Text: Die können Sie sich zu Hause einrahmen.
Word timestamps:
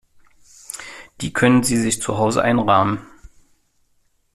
Die 1.21 1.31
können 1.31 1.61
Sie 1.61 1.77
sich 1.79 2.01
zu 2.01 2.17
Hause 2.17 2.41
einrahmen. 2.41 3.05